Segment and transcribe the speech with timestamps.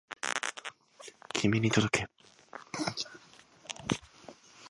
[1.31, 2.07] 君に届け